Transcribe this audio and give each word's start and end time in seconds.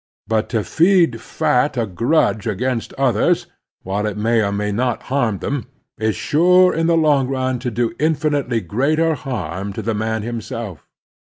But 0.27 0.49
to 0.49 0.63
feed 0.63 1.21
fat 1.21 1.77
a 1.77 1.81
The 1.85 1.85
Labor 1.85 1.93
Question 1.93 1.95
asj 1.95 1.95
grudge 1.95 2.47
against 2.47 2.93
others, 2.93 3.45
while 3.83 4.07
it 4.07 4.17
may 4.17 4.41
or 4.41 4.51
may 4.51 4.71
not 4.71 5.03
harm 5.13 5.37
them, 5.37 5.67
is 5.99 6.15
sure 6.15 6.73
in 6.73 6.87
the 6.87 6.97
long 6.97 7.27
run 7.27 7.59
to 7.59 7.69
do 7.69 7.93
infinitely 7.99 8.61
greater 8.61 9.13
harm 9.13 9.73
to 9.73 9.83
the 9.83 9.93
man 9.93 10.23
himself. 10.23 10.87